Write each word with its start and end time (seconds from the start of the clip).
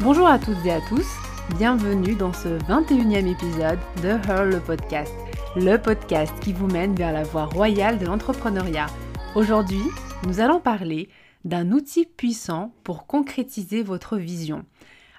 Bonjour 0.00 0.28
à 0.28 0.38
toutes 0.38 0.64
et 0.66 0.72
à 0.72 0.80
tous, 0.82 1.06
bienvenue 1.56 2.14
dans 2.14 2.34
ce 2.34 2.58
21e 2.64 3.26
épisode 3.26 3.78
de 4.02 4.08
Her 4.08 4.44
le 4.44 4.60
podcast, 4.60 5.14
le 5.56 5.78
podcast 5.78 6.34
qui 6.40 6.52
vous 6.52 6.66
mène 6.66 6.94
vers 6.94 7.14
la 7.14 7.22
voie 7.22 7.46
royale 7.46 7.98
de 7.98 8.04
l'entrepreneuriat. 8.04 8.88
Aujourd'hui, 9.34 9.80
nous 10.26 10.40
allons 10.40 10.60
parler 10.60 11.08
d'un 11.46 11.72
outil 11.72 12.04
puissant 12.04 12.74
pour 12.84 13.06
concrétiser 13.06 13.82
votre 13.82 14.18
vision. 14.18 14.66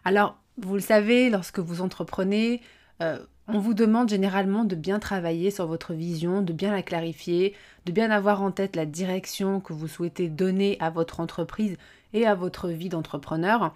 Alors, 0.05 0.37
vous 0.57 0.75
le 0.75 0.79
savez, 0.79 1.31
lorsque 1.31 1.59
vous 1.59 1.81
entreprenez, 1.81 2.61
euh, 3.01 3.17
on 3.47 3.57
vous 3.57 3.73
demande 3.73 4.09
généralement 4.09 4.63
de 4.63 4.75
bien 4.75 4.99
travailler 4.99 5.49
sur 5.49 5.65
votre 5.65 5.93
vision, 5.93 6.43
de 6.43 6.53
bien 6.53 6.71
la 6.71 6.83
clarifier, 6.83 7.55
de 7.85 7.91
bien 7.91 8.11
avoir 8.11 8.43
en 8.43 8.51
tête 8.51 8.75
la 8.75 8.85
direction 8.85 9.59
que 9.59 9.73
vous 9.73 9.87
souhaitez 9.87 10.29
donner 10.29 10.77
à 10.79 10.91
votre 10.91 11.19
entreprise 11.19 11.77
et 12.13 12.27
à 12.27 12.35
votre 12.35 12.69
vie 12.69 12.89
d'entrepreneur. 12.89 13.73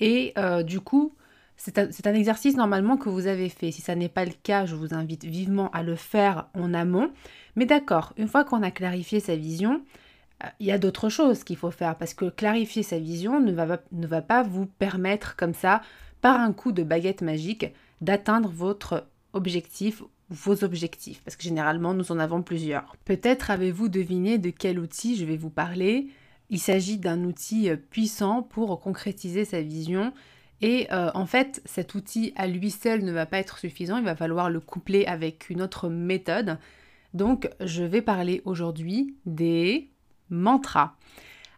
Et 0.00 0.32
euh, 0.38 0.62
du 0.62 0.80
coup, 0.80 1.14
c'est 1.56 1.78
un, 1.78 2.14
exercice 2.14 2.56
normalement 2.56 2.96
que 2.96 3.08
vous 3.08 3.26
avez 3.26 3.48
fait. 3.48 3.72
Si 3.72 3.82
ça 3.82 3.94
n'est 3.94 4.08
pas 4.08 4.24
le 4.24 4.32
cas, 4.42 4.64
je 4.64 4.74
vous 4.74 4.94
invite 4.94 5.24
vivement 5.24 5.70
à 5.72 5.82
le 5.82 5.96
faire 5.96 6.48
en 6.54 6.72
amont. 6.72 7.10
Mais 7.56 7.66
d'accord, 7.66 8.12
une 8.16 8.28
fois 8.28 8.44
qu'on 8.44 8.62
a 8.62 8.70
clarifié 8.70 9.20
sa 9.20 9.34
vision, 9.34 9.82
euh, 10.44 10.48
il 10.60 10.66
y 10.66 10.72
a 10.72 10.78
d'autres 10.78 11.08
choses 11.08 11.42
qu'il 11.44 11.56
faut 11.56 11.72
faire 11.72 11.96
parce 11.96 12.14
que 12.14 12.30
clarifier 12.30 12.82
sa 12.82 12.98
vision 12.98 13.40
ne 13.40 13.52
va, 13.52 13.80
ne 13.92 14.06
va 14.06 14.22
pas 14.22 14.42
vous 14.42 14.66
permettre 14.66 15.36
comme 15.36 15.54
ça, 15.54 15.82
par 16.20 16.40
un 16.40 16.52
coup 16.52 16.72
de 16.72 16.82
baguette 16.82 17.22
magique, 17.22 17.66
d'atteindre 18.00 18.48
votre 18.48 19.06
objectif 19.32 20.02
vos 20.30 20.62
objectifs, 20.62 21.22
parce 21.24 21.36
que 21.36 21.42
généralement 21.42 21.94
nous 21.94 22.12
en 22.12 22.18
avons 22.18 22.42
plusieurs. 22.42 22.96
Peut-être 23.04 23.50
avez-vous 23.50 23.88
deviné 23.88 24.38
de 24.38 24.50
quel 24.50 24.78
outil 24.78 25.16
je 25.16 25.24
vais 25.24 25.36
vous 25.36 25.50
parler. 25.50 26.08
Il 26.50 26.58
s'agit 26.58 26.98
d'un 26.98 27.24
outil 27.24 27.68
euh, 27.68 27.76
puissant 27.76 28.42
pour 28.42 28.80
concrétiser 28.80 29.44
sa 29.44 29.60
vision. 29.60 30.12
Et 30.60 30.88
euh, 30.92 31.10
en 31.14 31.26
fait, 31.26 31.62
cet 31.64 31.94
outil 31.94 32.32
à 32.36 32.46
lui 32.46 32.70
seul 32.70 33.04
ne 33.04 33.12
va 33.12 33.26
pas 33.26 33.38
être 33.38 33.58
suffisant, 33.58 33.98
il 33.98 34.04
va 34.04 34.16
falloir 34.16 34.50
le 34.50 34.60
coupler 34.60 35.06
avec 35.06 35.50
une 35.50 35.62
autre 35.62 35.88
méthode. 35.88 36.58
Donc, 37.14 37.48
je 37.60 37.84
vais 37.84 38.02
parler 38.02 38.42
aujourd'hui 38.44 39.14
des 39.24 39.90
mantras. 40.30 40.94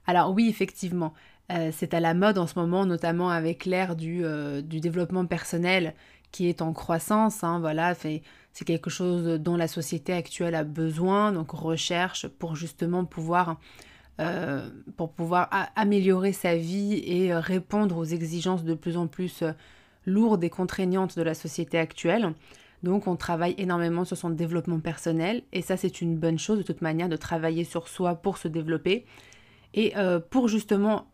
Alors 0.06 0.32
oui, 0.32 0.48
effectivement, 0.48 1.14
euh, 1.50 1.70
c'est 1.72 1.94
à 1.94 2.00
la 2.00 2.12
mode 2.12 2.36
en 2.36 2.46
ce 2.46 2.58
moment, 2.58 2.84
notamment 2.84 3.30
avec 3.30 3.64
l'ère 3.64 3.96
du, 3.96 4.22
développement 4.62 5.24
personnel 5.24 5.94
qui 6.30 6.48
est 6.48 6.60
en 6.60 6.72
croissance. 6.72 7.42
Hein, 7.42 7.58
voilà, 7.58 7.94
c'est 7.94 8.22
quelque 8.66 8.90
chose 8.90 9.40
dont 9.40 9.56
la 9.56 9.66
société 9.66 10.12
actuelle 10.12 10.54
a 10.54 10.64
besoin, 10.64 11.32
donc 11.32 11.52
recherche 11.52 12.28
pour 12.28 12.54
justement 12.54 13.04
pouvoir 13.06 13.58
euh, 14.20 14.68
pour 14.96 15.12
pouvoir 15.12 15.48
améliorer 15.76 16.32
sa 16.32 16.54
vie 16.54 17.02
et 17.06 17.32
euh, 17.32 17.40
répondre 17.40 17.96
aux 17.96 18.04
exigences 18.04 18.64
de 18.64 18.74
plus 18.74 18.98
en 18.98 19.06
plus 19.06 19.42
euh, 19.42 19.52
lourdes 20.04 20.44
et 20.44 20.50
contraignantes 20.50 21.16
de 21.16 21.22
la 21.22 21.32
société 21.32 21.78
actuelle. 21.78 22.34
Donc 22.82 23.06
on 23.06 23.16
travaille 23.16 23.54
énormément 23.56 24.04
sur 24.04 24.18
son 24.18 24.28
développement 24.28 24.78
personnel 24.78 25.42
et 25.52 25.62
ça 25.62 25.76
c'est 25.76 26.02
une 26.02 26.16
bonne 26.16 26.38
chose 26.38 26.58
de 26.58 26.62
toute 26.62 26.82
manière 26.82 27.08
de 27.08 27.16
travailler 27.16 27.64
sur 27.64 27.88
soi 27.88 28.14
pour 28.14 28.36
se 28.36 28.48
développer. 28.48 29.06
Et 29.72 29.94
pour 30.30 30.48
justement 30.48 31.06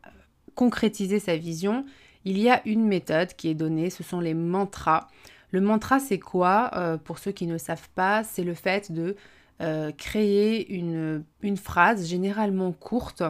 concrétiser 0.55 1.19
sa 1.19 1.37
vision, 1.37 1.85
il 2.25 2.39
y 2.39 2.48
a 2.48 2.63
une 2.67 2.87
méthode 2.87 3.35
qui 3.35 3.48
est 3.48 3.55
donnée, 3.55 3.91
ce 3.91 4.03
sont 4.03 4.20
les 4.20 4.33
mantras. 4.33 5.09
Le 5.51 5.61
mantra 5.61 5.98
c'est 5.98 6.20
quoi? 6.20 6.98
Pour 7.05 7.19
ceux 7.19 7.33
qui 7.33 7.47
ne 7.48 7.59
savent 7.59 7.91
pas, 7.97 8.23
c'est 8.23 8.45
le 8.45 8.55
fait 8.55 8.93
de 8.93 9.17
euh, 9.62 9.91
créer 9.93 10.71
une, 10.75 11.25
phrase 11.57 12.07
généralement 12.07 12.73
courte, 12.73 13.23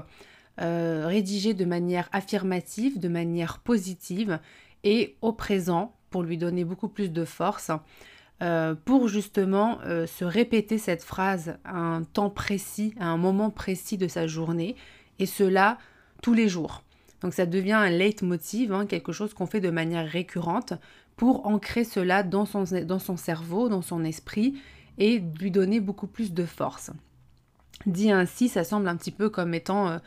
euh, 0.60 1.04
rédigée 1.06 1.54
de 1.54 1.64
manière 1.64 2.08
affirmative, 2.12 2.98
de 2.98 3.08
manière 3.08 3.58
positive 3.58 4.40
et 4.82 5.16
au 5.20 5.32
présent 5.32 5.94
pour 6.10 6.22
lui 6.22 6.38
donner 6.38 6.64
beaucoup 6.64 6.88
plus 6.88 7.12
de 7.12 7.24
force. 7.24 7.70
Euh, 8.42 8.74
pour 8.74 9.08
justement 9.08 9.78
se 9.82 10.24
répéter 10.24 10.76
cette 10.76 11.02
phrase 11.02 11.56
à 11.64 11.78
un 11.78 12.02
temps 12.02 12.28
précis, 12.28 12.94
à 13.00 13.06
un 13.06 13.16
moment 13.16 13.48
précis 13.48 13.96
de 13.96 14.08
sa 14.08 14.26
journée, 14.26 14.76
et 15.18 15.24
cela 15.24 15.78
tous 16.22 16.34
les 16.34 16.48
jours. 16.48 16.82
Donc 17.22 17.32
ça 17.32 17.46
devient 17.46 17.72
un 17.72 17.88
leitmotiv, 17.88 18.72
hein, 18.72 18.84
quelque 18.84 19.12
chose 19.12 19.32
qu'on 19.32 19.46
fait 19.46 19.60
de 19.60 19.70
manière 19.70 20.06
récurrente 20.06 20.74
pour 21.16 21.46
ancrer 21.46 21.84
cela 21.84 22.22
dans 22.22 22.44
son, 22.44 22.64
dans 22.84 22.98
son 22.98 23.16
cerveau, 23.16 23.68
dans 23.68 23.82
son 23.82 24.04
esprit, 24.04 24.54
et 24.98 25.22
lui 25.40 25.50
donner 25.50 25.80
beaucoup 25.80 26.06
plus 26.06 26.32
de 26.32 26.44
force. 26.44 26.90
Dit 27.84 28.10
ainsi, 28.10 28.48
ça 28.48 28.64
semble 28.64 28.88
un 28.88 28.96
petit 28.96 29.10
peu 29.10 29.28
comme 29.28 29.54
étant 29.54 29.88
euh, 29.88 29.98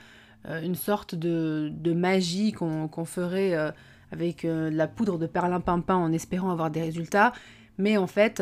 euh, 0.47 0.61
une 0.61 0.75
sorte 0.75 1.15
de, 1.15 1.93
magie 1.93 2.51
qu'on 2.51 3.05
ferait 3.05 3.53
euh, 3.53 3.71
avec 4.11 4.45
de 4.45 4.69
la 4.71 4.87
poudre 4.87 5.17
de 5.17 5.27
perlimpinpin 5.27 5.95
en 5.95 6.11
espérant 6.11 6.49
avoir 6.49 6.71
des 6.71 6.81
résultats, 6.81 7.31
mais 7.77 7.97
en 7.97 8.07
fait, 8.07 8.41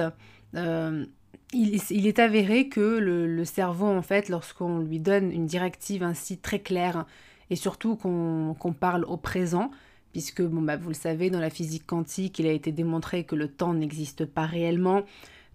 il, 1.53 2.07
est 2.07 2.19
avéré 2.19 2.69
que 2.69 2.80
le, 2.80 3.46
cerveau, 3.46 3.88
en 3.88 4.02
fait, 4.02 4.30
lorsqu'on 4.30 4.80
lui 4.80 5.00
donne 5.00 5.31
une 5.31 5.46
directive 5.46 6.03
ainsi 6.03 6.38
très 6.38 6.59
claire, 6.59 7.06
et 7.50 7.56
surtout 7.56 7.96
qu'on 7.96 8.74
parle 8.80 9.03
au 9.06 9.18
présent, 9.18 9.69
puisque, 10.13 10.41
bon, 10.41 10.62
bah, 10.62 10.78
vous 10.78 10.88
le 10.88 10.96
savez, 10.96 11.30
dans 11.30 11.40
la 11.40 11.50
physique 11.50 11.86
quantique, 11.86 12.40
il 12.40 12.47
a 12.47 12.52
été 12.52 12.72
démontré 12.72 13.25
que 13.25 13.36
le 13.36 13.50
temps 13.50 13.74
n'existe 13.74 14.25
pas 14.25 14.46
réellement, 14.46 15.03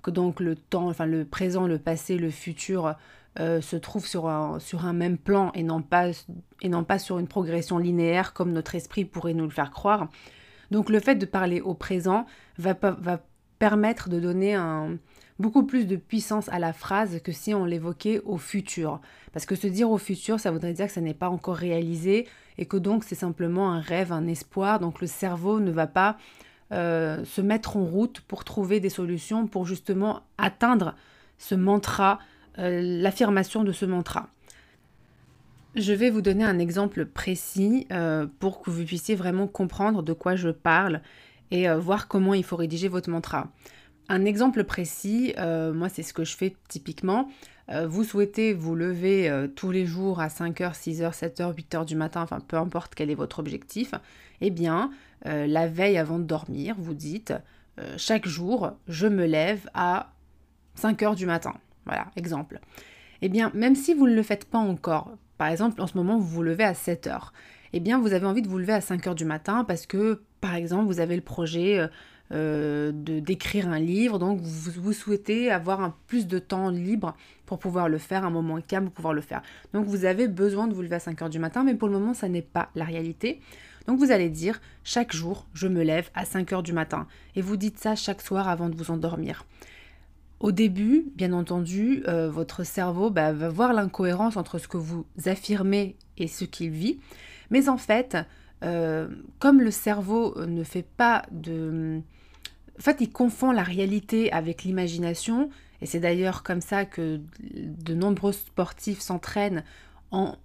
que 0.02 0.10
donc 0.10 0.40
le 0.40 0.56
temps, 0.56 0.88
enfin 0.88 1.06
le 1.06 1.24
présent, 1.24 1.66
le 1.66 1.78
passé, 1.78 2.18
le 2.18 2.30
futur 2.30 2.94
euh, 3.40 3.60
se 3.60 3.76
trouvent 3.76 4.06
sur 4.06 4.28
un, 4.28 4.92
même 4.92 5.16
plan 5.16 5.52
et 5.54 5.62
non, 5.62 5.80
pas, 5.80 6.08
et 6.60 6.68
non 6.68 6.84
pas 6.84 6.98
sur 6.98 7.18
une 7.18 7.28
progression 7.28 7.78
linéaire 7.78 8.34
comme 8.34 8.52
notre 8.52 8.74
esprit 8.74 9.04
pourrait 9.04 9.32
nous 9.32 9.44
le 9.44 9.50
faire 9.50 9.70
croire. 9.70 10.08
Donc 10.70 10.90
le 10.90 11.00
fait 11.00 11.14
de 11.14 11.26
parler 11.26 11.60
au 11.60 11.74
présent 11.74 12.26
va, 12.58 12.74
permettre 13.58 14.08
de 14.08 14.18
donner 14.18 14.58
beaucoup 15.38 15.64
plus 15.64 15.86
de 15.86 15.96
puissance 15.96 16.48
à 16.48 16.58
la 16.58 16.72
phrase 16.72 17.20
que 17.22 17.32
si 17.32 17.54
on 17.54 17.64
l'évoquait 17.64 18.20
au 18.24 18.36
futur. 18.36 19.00
Parce 19.32 19.46
que 19.46 19.54
se 19.54 19.66
dire 19.66 19.90
au 19.90 19.98
futur, 19.98 20.40
ça 20.40 20.50
voudrait 20.50 20.72
dire 20.72 20.86
que 20.86 20.92
ça 20.92 21.00
n'est 21.00 21.14
pas 21.14 21.30
encore 21.30 21.56
réalisé 21.56 22.26
et 22.58 22.66
que 22.66 22.76
donc 22.76 23.04
c'est 23.04 23.14
simplement 23.14 23.72
un 23.72 23.80
rêve, 23.80 24.12
un 24.12 24.26
espoir. 24.26 24.78
Donc 24.78 25.00
le 25.00 25.06
cerveau 25.06 25.60
ne 25.60 25.70
va 25.70 25.86
pas 25.86 26.16
euh, 26.72 27.22
se 27.26 27.42
mettre 27.42 27.76
en 27.76 27.84
route 27.84 28.20
pour 28.20 28.44
trouver 28.44 28.80
des 28.80 28.88
solutions 28.88 29.46
pour 29.46 29.66
justement 29.66 30.22
atteindre 30.38 30.94
ce 31.36 31.54
mantra, 31.54 32.18
euh, 32.58 32.80
l'affirmation 32.82 33.62
de 33.62 33.72
ce 33.72 33.84
mantra. 33.84 34.30
Je 35.74 35.92
vais 35.92 36.08
vous 36.08 36.22
donner 36.22 36.44
un 36.44 36.58
exemple 36.58 37.04
précis 37.04 37.86
euh, 37.92 38.26
pour 38.38 38.62
que 38.62 38.70
vous 38.70 38.84
puissiez 38.84 39.14
vraiment 39.14 39.48
comprendre 39.48 40.02
de 40.02 40.14
quoi 40.14 40.34
je 40.34 40.48
parle 40.48 41.02
et 41.50 41.68
voir 41.68 42.08
comment 42.08 42.32
il 42.32 42.44
faut 42.44 42.56
rédiger 42.56 42.88
votre 42.88 43.10
mantra. 43.10 43.52
Un 44.08 44.24
exemple 44.24 44.64
précis, 44.64 45.34
moi 45.36 45.90
c'est 45.90 46.02
ce 46.02 46.14
que 46.14 46.24
je 46.24 46.34
fais 46.34 46.56
typiquement. 46.66 47.28
vous 47.84 48.04
souhaitez 48.04 48.54
vous 48.54 48.74
lever 48.74 49.30
tous 49.54 49.70
les 49.70 49.84
jours 49.84 50.20
à 50.20 50.28
5h, 50.28 50.72
6h, 50.72 51.12
7h, 51.12 51.54
8h 51.54 51.84
du 51.84 51.94
matin, 51.94 52.22
enfin 52.22 52.40
peu 52.40 52.56
importe 52.56 52.94
quel 52.94 53.10
est 53.10 53.14
votre 53.14 53.38
objectif, 53.38 53.92
eh 54.40 54.48
bien 54.48 54.90
euh, 55.26 55.46
la 55.46 55.66
veille 55.66 55.98
avant 55.98 56.18
de 56.18 56.24
dormir, 56.24 56.74
vous 56.78 56.94
dites 56.94 57.32
euh, 57.78 57.94
chaque 57.96 58.26
jour, 58.26 58.72
je 58.88 59.06
me 59.06 59.24
lève 59.24 59.68
à 59.74 60.12
5 60.74 61.02
heures 61.02 61.14
du 61.14 61.26
matin. 61.26 61.54
Voilà, 61.86 62.06
exemple. 62.16 62.60
Eh 63.22 63.28
bien, 63.28 63.50
même 63.54 63.74
si 63.74 63.94
vous 63.94 64.06
ne 64.06 64.14
le 64.14 64.22
faites 64.22 64.44
pas 64.44 64.58
encore, 64.58 65.12
par 65.38 65.48
exemple, 65.48 65.80
en 65.80 65.86
ce 65.86 65.96
moment, 65.96 66.18
vous 66.18 66.26
vous 66.26 66.42
levez 66.42 66.64
à 66.64 66.74
7 66.74 67.06
heures, 67.06 67.32
eh 67.72 67.80
bien, 67.80 67.98
vous 67.98 68.12
avez 68.12 68.26
envie 68.26 68.42
de 68.42 68.48
vous 68.48 68.58
lever 68.58 68.74
à 68.74 68.80
5 68.80 69.06
heures 69.06 69.14
du 69.14 69.24
matin 69.24 69.64
parce 69.64 69.86
que, 69.86 70.22
par 70.40 70.54
exemple, 70.54 70.86
vous 70.86 71.00
avez 71.00 71.16
le 71.16 71.22
projet 71.22 71.88
euh, 72.32 72.92
de 72.94 73.20
d'écrire 73.20 73.68
un 73.68 73.78
livre, 73.78 74.18
donc 74.18 74.40
vous, 74.40 74.92
souhaitez 74.94 75.50
avoir 75.50 75.82
un 75.82 75.94
plus 76.06 76.26
de 76.26 76.38
temps 76.38 76.70
libre 76.70 77.14
pour 77.44 77.58
pouvoir 77.58 77.90
le 77.90 77.98
faire, 77.98 78.24
un 78.24 78.30
moment 78.30 78.58
calme 78.66 78.86
pour 78.86 78.94
pouvoir 78.94 79.12
le 79.12 79.20
faire. 79.20 79.42
Donc 79.74 79.84
vous 79.84 80.06
avez 80.06 80.28
besoin 80.28 80.66
de 80.66 80.72
vous 80.72 80.80
lever 80.80 80.94
à 80.94 80.98
5 80.98 81.20
heures 81.20 81.28
du 81.28 81.38
matin, 81.38 81.62
mais 81.62 81.74
pour 81.74 81.88
le 81.88 81.94
moment, 81.98 82.14
ça 82.14 82.30
n'est 82.30 82.40
pas 82.40 82.70
la 82.74 82.86
réalité. 82.86 83.42
Donc 83.86 83.98
vous 83.98 84.10
allez 84.10 84.28
dire 84.28 84.60
chaque 84.84 85.12
jour, 85.12 85.46
je 85.54 85.68
me 85.68 85.82
lève 85.82 86.10
à 86.14 86.24
5 86.24 86.52
heures 86.52 86.62
du 86.62 86.72
matin. 86.72 87.06
Et 87.36 87.42
vous 87.42 87.56
dites 87.56 87.78
ça 87.78 87.94
chaque 87.94 88.22
soir 88.22 88.48
avant 88.48 88.68
de 88.68 88.76
vous 88.76 88.90
endormir. 88.90 89.44
Au 90.40 90.50
début, 90.50 91.06
bien 91.14 91.32
entendu, 91.32 92.02
euh, 92.08 92.28
votre 92.28 92.64
cerveau 92.64 93.10
bah, 93.10 93.32
va 93.32 93.48
voir 93.48 93.72
l'incohérence 93.72 94.36
entre 94.36 94.58
ce 94.58 94.66
que 94.66 94.76
vous 94.76 95.06
affirmez 95.24 95.96
et 96.18 96.26
ce 96.26 96.44
qu'il 96.44 96.70
vit. 96.70 96.98
Mais 97.50 97.68
en 97.68 97.76
fait, 97.76 98.16
euh, 98.64 99.08
comme 99.38 99.60
le 99.60 99.70
cerveau 99.70 100.34
ne 100.44 100.64
fait 100.64 100.84
pas 100.84 101.22
de... 101.30 102.00
En 102.78 102.82
fait, 102.82 102.96
il 103.00 103.10
confond 103.12 103.52
la 103.52 103.62
réalité 103.62 104.32
avec 104.32 104.64
l'imagination. 104.64 105.50
Et 105.80 105.86
c'est 105.86 106.00
d'ailleurs 106.00 106.42
comme 106.42 106.60
ça 106.60 106.84
que 106.84 107.20
de 107.42 107.94
nombreux 107.94 108.32
sportifs 108.32 109.00
s'entraînent 109.00 109.62
en 110.10 110.36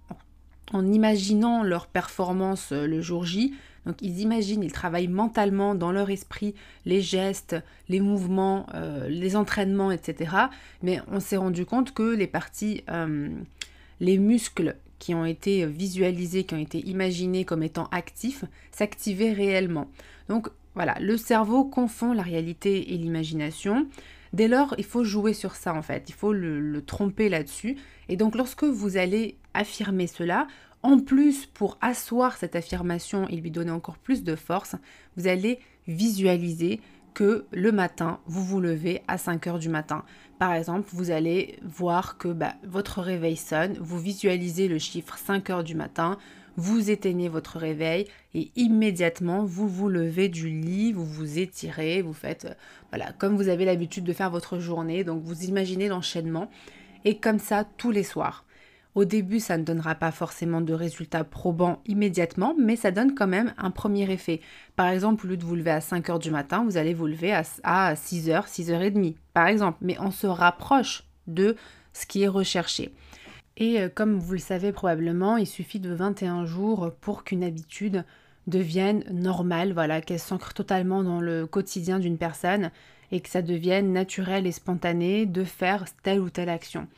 en 0.72 0.86
imaginant 0.86 1.62
leur 1.62 1.86
performance 1.86 2.72
euh, 2.72 2.86
le 2.86 3.00
jour 3.00 3.24
J. 3.24 3.54
Donc 3.86 3.96
ils 4.02 4.20
imaginent, 4.20 4.62
ils 4.62 4.72
travaillent 4.72 5.08
mentalement 5.08 5.74
dans 5.74 5.92
leur 5.92 6.10
esprit 6.10 6.54
les 6.84 7.00
gestes, 7.00 7.56
les 7.88 8.00
mouvements, 8.00 8.66
euh, 8.74 9.08
les 9.08 9.34
entraînements, 9.34 9.90
etc. 9.90 10.32
Mais 10.82 11.00
on 11.10 11.20
s'est 11.20 11.38
rendu 11.38 11.64
compte 11.64 11.94
que 11.94 12.14
les 12.14 12.26
parties, 12.26 12.84
euh, 12.90 13.28
les 14.00 14.18
muscles 14.18 14.76
qui 14.98 15.14
ont 15.14 15.24
été 15.24 15.64
visualisés, 15.64 16.44
qui 16.44 16.54
ont 16.54 16.58
été 16.58 16.86
imaginés 16.86 17.44
comme 17.44 17.62
étant 17.62 17.88
actifs, 17.92 18.44
s'activer 18.72 19.32
réellement. 19.32 19.88
Donc 20.28 20.48
voilà, 20.74 20.96
le 21.00 21.16
cerveau 21.16 21.64
confond 21.64 22.12
la 22.12 22.22
réalité 22.22 22.92
et 22.92 22.98
l'imagination. 22.98 23.86
Dès 24.32 24.48
lors, 24.48 24.74
il 24.78 24.84
faut 24.84 25.04
jouer 25.04 25.32
sur 25.32 25.54
ça 25.54 25.74
en 25.74 25.82
fait, 25.82 26.04
il 26.08 26.14
faut 26.14 26.32
le, 26.32 26.82
tromper 26.82 27.28
là-dessus. 27.28 27.76
Et 28.08 28.16
donc 28.16 28.36
lorsque 28.36 28.64
vous 28.64 28.96
allez 28.96 29.36
affirmer 29.54 30.06
cela, 30.06 30.46
en 30.82 30.98
plus 30.98 31.46
pour 31.46 31.78
asseoir 31.80 32.36
cette 32.36 32.56
affirmation 32.56 33.26
et 33.28 33.36
lui 33.36 33.50
donner 33.50 33.70
encore 33.70 33.98
plus 33.98 34.22
de 34.22 34.36
force, 34.36 34.76
vous 35.16 35.26
allez 35.26 35.58
visualiser 35.86 36.80
que 37.14 37.46
le 37.50 37.72
matin, 37.72 38.20
vous 38.26 38.44
vous 38.44 38.60
levez 38.60 39.02
à 39.08 39.18
5 39.18 39.46
heures 39.48 39.58
du 39.58 39.68
matin. 39.68 40.04
Par 40.38 40.52
exemple, 40.52 40.88
vous 40.92 41.10
allez 41.10 41.58
voir 41.64 42.16
que 42.16 42.28
bah, 42.28 42.54
votre 42.62 43.00
réveil 43.00 43.36
sonne, 43.36 43.76
vous 43.80 43.98
visualisez 43.98 44.68
le 44.68 44.78
chiffre 44.78 45.18
5 45.18 45.50
heures 45.50 45.64
du 45.64 45.74
matin, 45.74 46.16
vous 46.56 46.90
éteignez 46.90 47.28
votre 47.28 47.58
réveil 47.58 48.06
et 48.34 48.50
immédiatement 48.56 49.44
vous 49.44 49.68
vous 49.68 49.88
levez 49.88 50.28
du 50.28 50.48
lit, 50.48 50.92
vous 50.92 51.04
vous 51.04 51.38
étirez, 51.38 52.02
vous 52.02 52.12
faites 52.12 52.46
euh, 52.46 52.54
voilà 52.90 53.12
comme 53.12 53.36
vous 53.36 53.48
avez 53.48 53.64
l'habitude 53.64 54.02
de 54.02 54.12
faire 54.12 54.30
votre 54.30 54.58
journée. 54.58 55.04
Donc 55.04 55.22
vous 55.22 55.44
imaginez 55.44 55.88
l'enchaînement 55.88 56.50
et 57.04 57.18
comme 57.18 57.38
ça 57.38 57.64
tous 57.76 57.92
les 57.92 58.02
soirs. 58.02 58.44
Au 58.98 59.04
début, 59.04 59.38
ça 59.38 59.56
ne 59.56 59.62
donnera 59.62 59.94
pas 59.94 60.10
forcément 60.10 60.60
de 60.60 60.74
résultats 60.74 61.22
probants 61.22 61.80
immédiatement, 61.86 62.56
mais 62.58 62.74
ça 62.74 62.90
donne 62.90 63.14
quand 63.14 63.28
même 63.28 63.54
un 63.56 63.70
premier 63.70 64.10
effet. 64.10 64.40
Par 64.74 64.88
exemple, 64.88 65.24
au 65.24 65.28
lieu 65.28 65.36
de 65.36 65.44
vous 65.44 65.54
lever 65.54 65.70
à 65.70 65.78
5h 65.78 66.18
du 66.18 66.32
matin, 66.32 66.64
vous 66.64 66.78
allez 66.78 66.94
vous 66.94 67.06
lever 67.06 67.32
à, 67.32 67.44
6h, 67.94 68.48
6h30, 68.48 69.14
par 69.34 69.46
exemple. 69.46 69.78
Mais 69.82 69.96
on 70.00 70.10
se 70.10 70.26
rapproche 70.26 71.04
de 71.28 71.54
ce 71.92 72.06
qui 72.06 72.24
est 72.24 72.28
recherché. 72.28 72.92
Et 73.56 73.80
euh, 73.80 73.88
comme 73.88 74.18
vous 74.18 74.32
le 74.32 74.40
savez 74.40 74.72
probablement, 74.72 75.36
il 75.36 75.46
suffit 75.46 75.78
de 75.78 75.94
21 75.94 76.44
jours 76.44 76.90
pour 77.00 77.22
qu'une 77.22 77.44
habitude 77.44 78.04
devienne 78.48 79.04
normale, 79.12 79.74
voilà, 79.74 80.00
qu'elle 80.00 80.18
s'ancre 80.18 80.54
totalement 80.54 81.04
dans 81.04 81.20
le 81.20 81.46
quotidien 81.46 82.00
d'une 82.00 82.18
personne 82.18 82.72
et 83.12 83.20
que 83.20 83.28
ça 83.28 83.42
devienne 83.42 83.92
naturel 83.92 84.44
et 84.44 84.50
spontané 84.50 85.24
de 85.24 85.44
faire 85.44 85.84
telle 86.02 86.18
ou 86.18 86.30
telle 86.30 86.48
action. 86.48 86.88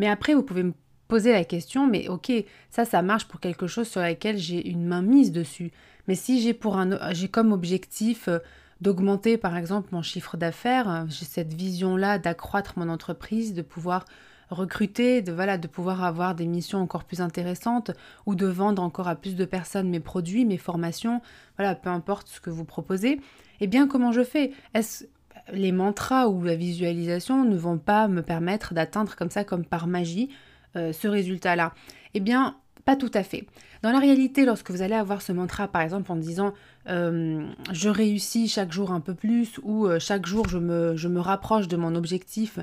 Mais 0.00 0.08
après, 0.08 0.34
vous 0.34 0.42
pouvez 0.42 0.64
poser 1.08 1.32
la 1.32 1.44
question, 1.44 1.86
mais 1.86 2.08
ok, 2.08 2.32
ça, 2.70 2.84
ça 2.84 3.02
marche 3.02 3.26
pour 3.26 3.40
quelque 3.40 3.66
chose 3.66 3.88
sur 3.88 4.00
laquelle 4.00 4.38
j'ai 4.38 4.68
une 4.68 4.84
main 4.86 5.02
mise 5.02 5.32
dessus. 5.32 5.72
Mais 6.08 6.14
si 6.14 6.40
j'ai 6.40 6.54
pour 6.54 6.76
un, 6.76 7.12
j'ai 7.12 7.28
comme 7.28 7.52
objectif 7.52 8.28
euh, 8.28 8.38
d'augmenter, 8.80 9.36
par 9.38 9.56
exemple, 9.56 9.88
mon 9.92 10.02
chiffre 10.02 10.36
d'affaires, 10.36 11.06
j'ai 11.08 11.24
cette 11.24 11.52
vision-là 11.52 12.18
d'accroître 12.18 12.74
mon 12.76 12.88
entreprise, 12.88 13.54
de 13.54 13.62
pouvoir 13.62 14.04
recruter, 14.50 15.22
de, 15.22 15.32
voilà, 15.32 15.58
de 15.58 15.66
pouvoir 15.66 16.04
avoir 16.04 16.34
des 16.34 16.46
missions 16.46 16.80
encore 16.80 17.04
plus 17.04 17.20
intéressantes 17.20 17.90
ou 18.26 18.34
de 18.34 18.46
vendre 18.46 18.82
encore 18.82 19.08
à 19.08 19.16
plus 19.16 19.34
de 19.34 19.44
personnes 19.44 19.88
mes 19.88 20.00
produits, 20.00 20.44
mes 20.44 20.58
formations, 20.58 21.20
voilà, 21.56 21.74
peu 21.74 21.90
importe 21.90 22.28
ce 22.28 22.40
que 22.40 22.50
vous 22.50 22.64
proposez, 22.64 23.20
eh 23.60 23.66
bien 23.66 23.88
comment 23.88 24.12
je 24.12 24.22
fais? 24.22 24.52
Est-ce 24.74 25.06
les 25.52 25.72
mantras 25.72 26.26
ou 26.28 26.42
la 26.42 26.56
visualisation 26.56 27.44
ne 27.44 27.56
vont 27.56 27.78
pas 27.78 28.08
me 28.08 28.22
permettre 28.22 28.74
d'atteindre 28.74 29.14
comme 29.16 29.30
ça, 29.30 29.44
comme 29.44 29.64
par 29.64 29.86
magie, 29.86 30.30
euh, 30.76 30.92
ce 30.92 31.08
résultat-là 31.08 31.74
Eh 32.14 32.20
bien, 32.20 32.56
pas 32.84 32.96
tout 32.96 33.10
à 33.14 33.22
fait. 33.22 33.46
Dans 33.82 33.90
la 33.90 33.98
réalité, 33.98 34.44
lorsque 34.44 34.70
vous 34.70 34.82
allez 34.82 34.94
avoir 34.94 35.22
ce 35.22 35.32
mantra, 35.32 35.68
par 35.68 35.82
exemple, 35.82 36.10
en 36.12 36.16
disant 36.16 36.52
euh, 36.88 37.46
je 37.72 37.88
réussis 37.88 38.48
chaque 38.48 38.72
jour 38.72 38.92
un 38.92 39.00
peu 39.00 39.14
plus, 39.14 39.58
ou 39.62 39.86
euh, 39.86 39.98
chaque 39.98 40.26
jour 40.26 40.48
je 40.48 40.58
me, 40.58 40.96
je 40.96 41.08
me 41.08 41.20
rapproche 41.20 41.68
de 41.68 41.76
mon 41.76 41.94
objectif 41.94 42.58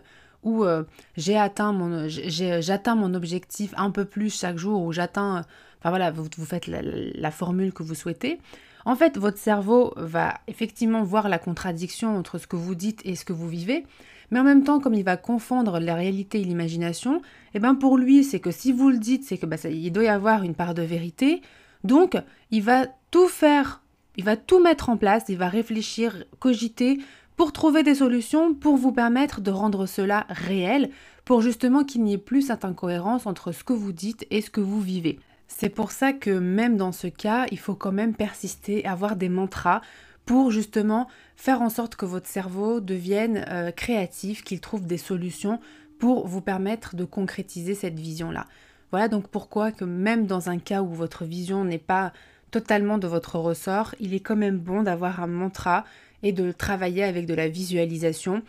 euh, 0.45 0.83
j'ai 1.15 1.37
atteint 1.37 1.71
mon 1.71 2.07
j'atteins 2.07 2.95
mon 2.95 3.13
objectif 3.13 3.73
un 3.77 3.91
peu 3.91 4.05
plus 4.05 4.37
chaque 4.37 4.57
jour, 4.57 4.81
où 4.81 4.91
j'atteins, 4.91 5.45
enfin 5.79 5.89
voilà, 5.89 6.11
vous, 6.11 6.27
vous 6.37 6.45
faites 6.45 6.67
la, 6.67 7.31
formule 7.31 7.73
que 7.73 7.83
vous 7.83 7.95
souhaitez. 7.95 8.39
En 8.85 8.95
fait, 8.95 9.17
votre 9.17 9.37
cerveau 9.37 9.93
va 9.95 10.35
effectivement 10.47 11.03
voir 11.03 11.29
la 11.29 11.39
contradiction 11.39 12.17
entre 12.17 12.37
ce 12.37 12.47
que 12.47 12.55
vous 12.55 12.75
dites 12.75 13.01
et 13.05 13.15
ce 13.15 13.25
que 13.25 13.33
vous 13.33 13.47
vivez, 13.47 13.85
mais 14.31 14.39
en 14.39 14.43
même 14.43 14.63
temps, 14.63 14.79
comme 14.79 14.93
il 14.93 15.03
va 15.03 15.17
confondre 15.17 15.79
la 15.79 15.95
réalité 15.95 16.41
et 16.41 16.43
l'imagination, 16.43 17.17
et 17.17 17.21
eh 17.55 17.59
ben 17.59 17.75
pour 17.75 17.97
lui, 17.97 18.23
c'est 18.23 18.39
que 18.39 18.51
si 18.51 18.71
vous 18.71 18.89
le 18.89 18.97
dites, 18.97 19.23
c'est 19.23 19.37
que 19.37 19.45
bah, 19.45 19.57
il 19.65 19.91
doit 19.91 20.03
y 20.03 20.07
avoir 20.07 20.43
une 20.43 20.55
part 20.55 20.73
de 20.73 20.81
vérité. 20.81 21.41
Donc, 21.83 22.17
il 22.51 22.63
va 22.63 22.87
tout 23.11 23.27
faire, 23.27 23.83
il 24.17 24.23
va 24.23 24.35
tout 24.35 24.59
mettre 24.59 24.89
en 24.89 24.97
place, 24.97 25.25
il 25.29 25.37
va 25.37 25.49
réfléchir, 25.49 26.23
cogiter 26.39 26.99
pour 27.35 27.51
trouver 27.51 27.83
des 27.83 27.95
solutions 27.95 28.53
pour 28.53 28.77
vous 28.77 28.91
permettre 28.91 29.41
de 29.41 29.51
rendre 29.51 29.85
cela 29.85 30.25
réel, 30.29 30.89
pour 31.25 31.41
justement 31.41 31.83
qu'il 31.83 32.03
n'y 32.03 32.13
ait 32.13 32.17
plus 32.17 32.43
cette 32.43 32.65
incohérence 32.65 33.25
entre 33.27 33.51
ce 33.51 33.63
que 33.63 33.73
vous 33.73 33.91
dites 33.91 34.25
et 34.29 34.41
ce 34.41 34.49
que 34.49 34.61
vous 34.61 34.81
vivez. 34.81 35.19
C'est 35.47 35.69
pour 35.69 35.91
ça 35.91 36.13
que 36.13 36.31
même 36.31 36.77
dans 36.77 36.91
ce 36.91 37.07
cas, 37.07 37.45
il 37.51 37.59
faut 37.59 37.75
quand 37.75 37.91
même 37.91 38.15
persister, 38.15 38.85
avoir 38.85 39.15
des 39.15 39.29
mantras 39.29 39.81
pour 40.25 40.51
justement 40.51 41.07
faire 41.35 41.61
en 41.61 41.69
sorte 41.69 41.95
que 41.95 42.05
votre 42.05 42.27
cerveau 42.27 42.79
devienne 42.79 43.45
euh, 43.49 43.71
créatif, 43.71 44.43
qu'il 44.43 44.61
trouve 44.61 44.85
des 44.85 44.97
solutions 44.97 45.59
pour 45.99 46.27
vous 46.27 46.41
permettre 46.41 46.95
de 46.95 47.05
concrétiser 47.05 47.75
cette 47.75 47.99
vision-là. 47.99 48.47
Voilà 48.91 49.07
donc 49.07 49.27
pourquoi 49.27 49.71
que 49.71 49.85
même 49.85 50.27
dans 50.27 50.49
un 50.49 50.59
cas 50.59 50.81
où 50.81 50.93
votre 50.93 51.25
vision 51.25 51.65
n'est 51.65 51.77
pas 51.77 52.13
totalement 52.51 52.97
de 52.97 53.07
votre 53.07 53.39
ressort, 53.39 53.95
il 53.99 54.13
est 54.13 54.19
quand 54.19 54.35
même 54.35 54.59
bon 54.59 54.83
d'avoir 54.83 55.21
un 55.21 55.27
mantra 55.27 55.85
et 56.21 56.31
de 56.31 56.51
travailler 56.51 57.03
avec 57.03 57.25
de 57.25 57.33
la 57.33 57.49
visualisation. 57.49 58.43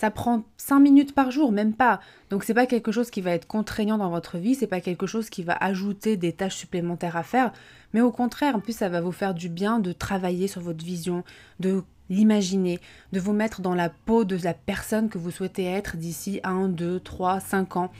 Ça 0.00 0.10
prend 0.10 0.44
5 0.56 0.80
minutes 0.80 1.14
par 1.14 1.30
jour, 1.30 1.52
même 1.52 1.74
pas. 1.74 2.00
Donc 2.30 2.42
c'est 2.42 2.54
pas 2.54 2.64
quelque 2.64 2.90
chose 2.90 3.10
qui 3.10 3.20
va 3.20 3.32
être 3.32 3.46
contraignant 3.46 3.98
dans 3.98 4.08
votre 4.08 4.38
vie, 4.38 4.54
c'est 4.54 4.66
pas 4.66 4.80
quelque 4.80 5.06
chose 5.06 5.28
qui 5.28 5.42
va 5.42 5.52
ajouter 5.60 6.16
des 6.16 6.32
tâches 6.32 6.56
supplémentaires 6.56 7.18
à 7.18 7.22
faire, 7.22 7.52
mais 7.92 8.00
au 8.00 8.10
contraire, 8.10 8.56
en 8.56 8.60
plus 8.60 8.74
ça 8.74 8.88
va 8.88 9.02
vous 9.02 9.12
faire 9.12 9.34
du 9.34 9.50
bien 9.50 9.78
de 9.78 9.92
travailler 9.92 10.48
sur 10.48 10.62
votre 10.62 10.82
vision, 10.82 11.22
de 11.58 11.82
l'imaginer, 12.08 12.80
de 13.12 13.20
vous 13.20 13.34
mettre 13.34 13.60
dans 13.60 13.74
la 13.74 13.90
peau 13.90 14.24
de 14.24 14.38
la 14.42 14.54
personne 14.54 15.10
que 15.10 15.18
vous 15.18 15.30
souhaitez 15.30 15.66
être 15.66 15.98
d'ici 15.98 16.40
1, 16.44 16.70
2, 16.70 17.00
3, 17.00 17.38
5 17.40 17.76
ans. 17.76 17.90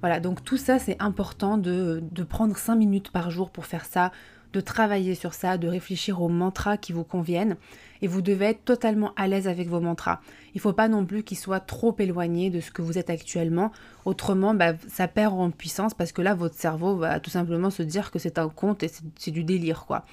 Voilà, 0.00 0.18
donc 0.18 0.42
tout 0.42 0.56
ça 0.56 0.78
c'est 0.78 0.96
important 0.98 1.58
de, 1.58 2.02
de 2.10 2.22
prendre 2.22 2.56
5 2.56 2.74
minutes 2.74 3.10
par 3.10 3.30
jour 3.30 3.50
pour 3.50 3.66
faire 3.66 3.84
ça, 3.84 4.12
de 4.52 4.60
travailler 4.60 5.14
sur 5.14 5.34
ça, 5.34 5.58
de 5.58 5.68
réfléchir 5.68 6.20
aux 6.22 6.28
mantras 6.28 6.76
qui 6.76 6.92
vous 6.92 7.04
conviennent. 7.04 7.56
Et 8.02 8.08
vous 8.08 8.22
devez 8.22 8.46
être 8.46 8.64
totalement 8.64 9.12
à 9.16 9.26
l'aise 9.28 9.46
avec 9.46 9.68
vos 9.68 9.80
mantras. 9.80 10.20
Il 10.54 10.58
ne 10.58 10.62
faut 10.62 10.72
pas 10.72 10.88
non 10.88 11.04
plus 11.04 11.22
qu'ils 11.22 11.38
soient 11.38 11.60
trop 11.60 11.94
éloignés 11.98 12.50
de 12.50 12.60
ce 12.60 12.70
que 12.70 12.82
vous 12.82 12.96
êtes 12.96 13.10
actuellement. 13.10 13.72
Autrement, 14.04 14.54
bah, 14.54 14.72
ça 14.88 15.06
perd 15.06 15.34
en 15.34 15.50
puissance 15.50 15.94
parce 15.94 16.12
que 16.12 16.22
là, 16.22 16.34
votre 16.34 16.54
cerveau 16.54 16.96
va 16.96 17.20
tout 17.20 17.30
simplement 17.30 17.70
se 17.70 17.82
dire 17.82 18.10
que 18.10 18.18
c'est 18.18 18.38
un 18.38 18.48
conte 18.48 18.82
et 18.82 18.90
c'est 19.16 19.30
du 19.30 19.44
délire, 19.44 19.84
quoi. 19.86 20.04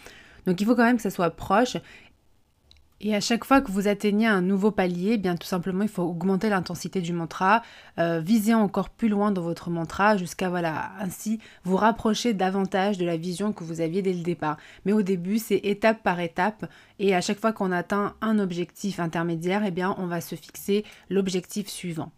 Donc 0.48 0.62
il 0.62 0.66
faut 0.66 0.76
quand 0.76 0.86
même 0.86 0.96
que 0.96 1.04
ça 1.04 1.10
soit 1.10 1.30
proche 1.30 1.76
et 3.00 3.16
à 3.16 3.20
chaque 3.20 3.46
fois 3.46 3.62
que 3.62 3.72
vous 3.72 3.88
atteignez 3.88 4.26
un 4.26 4.42
nouveau 4.42 4.72
palier, 4.72 5.12
eh 5.14 5.18
bien 5.18 5.36
tout 5.36 5.48
simplement 5.48 5.84
il 5.84 5.90
faut 5.90 6.04
augmenter 6.04 6.50
l'intensité 6.50 7.00
du 7.00 7.14
mantra, 7.14 7.62
euh, 8.00 8.20
viser 8.20 8.54
encore 8.54 8.90
plus 8.90 9.08
loin 9.08 9.32
dans 9.32 9.42
votre 9.42 9.70
mantra 9.70 10.18
jusqu'à 10.18 10.50
voilà 10.50 10.92
ainsi 11.00 11.40
vous 11.64 11.76
rapprocher 11.76 12.34
davantage 12.34 12.98
de 12.98 13.06
la 13.06 13.18
vision 13.18 13.54
que 13.54 13.64
vous 13.64 13.82
aviez 13.82 14.02
dès 14.02 14.14
le 14.14 14.24
départ. 14.24 14.58
Mais 14.86 14.94
au 14.94 15.04
début 15.04 15.38
c'est 15.38 15.58
étape 15.58 16.02
par 16.02 16.20
étape 16.20 16.66
et 16.98 17.16
à 17.16 17.22
chaque 17.22 17.40
fois 17.40 17.54
qu'on 17.54 17.72
atteint 17.72 18.16
un 18.22 18.40
objectif 18.40 19.00
intermédiaire, 19.00 19.64
eh 19.66 19.72
bien 19.72 19.96
on 20.00 20.08
va 20.08 20.22
se 20.22 20.36
fixer 20.36 20.84
l'objectif 21.10 21.68
suivant. 21.68 22.12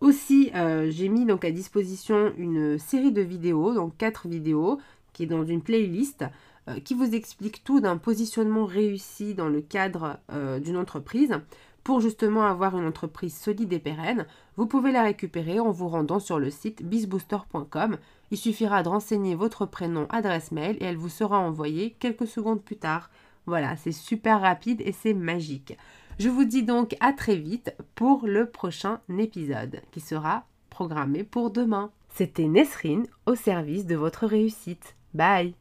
Aussi, 0.00 0.50
euh, 0.56 0.90
j'ai 0.90 1.08
mis 1.08 1.26
donc 1.26 1.44
à 1.44 1.52
disposition 1.52 2.32
une 2.36 2.76
série 2.76 3.12
de 3.12 3.22
vidéos, 3.22 3.72
donc 3.72 3.96
quatre 3.96 4.26
vidéos, 4.26 4.80
qui 5.12 5.22
est 5.22 5.26
dans 5.26 5.44
une 5.44 5.62
playlist 5.62 6.24
euh, 6.68 6.78
qui 6.80 6.94
vous 6.94 7.14
explique 7.14 7.64
tout 7.64 7.80
d'un 7.80 7.96
positionnement 7.96 8.64
réussi 8.64 9.34
dans 9.34 9.48
le 9.48 9.60
cadre 9.60 10.18
euh, 10.32 10.60
d'une 10.60 10.76
entreprise 10.76 11.40
pour 11.82 12.00
justement 12.00 12.42
avoir 12.42 12.78
une 12.78 12.86
entreprise 12.86 13.36
solide 13.36 13.72
et 13.72 13.78
pérenne. 13.78 14.26
Vous 14.56 14.66
pouvez 14.66 14.92
la 14.92 15.02
récupérer 15.02 15.58
en 15.58 15.70
vous 15.70 15.88
rendant 15.88 16.20
sur 16.20 16.38
le 16.38 16.50
site 16.50 16.84
bizbooster.com. 16.84 17.98
Il 18.30 18.38
suffira 18.38 18.82
de 18.82 18.88
renseigner 18.88 19.34
votre 19.34 19.66
prénom, 19.66 20.06
adresse 20.10 20.52
mail 20.52 20.76
et 20.80 20.84
elle 20.84 20.96
vous 20.96 21.08
sera 21.08 21.38
envoyée 21.38 21.96
quelques 21.98 22.26
secondes 22.26 22.62
plus 22.62 22.76
tard. 22.76 23.10
Voilà, 23.46 23.76
c'est 23.76 23.92
super 23.92 24.40
rapide 24.40 24.80
et 24.84 24.92
c'est 24.92 25.14
magique. 25.14 25.76
Je 26.18 26.28
vous 26.28 26.44
dis 26.44 26.62
donc 26.62 26.94
à 27.00 27.12
très 27.12 27.36
vite 27.36 27.74
pour 27.94 28.26
le 28.26 28.48
prochain 28.48 29.00
épisode 29.18 29.80
qui 29.90 30.00
sera 30.00 30.44
programmé 30.70 31.24
pour 31.24 31.50
demain. 31.50 31.90
C'était 32.08 32.46
Nesrine 32.46 33.06
au 33.26 33.34
service 33.34 33.86
de 33.86 33.96
votre 33.96 34.26
réussite. 34.26 34.94
Bye 35.14 35.54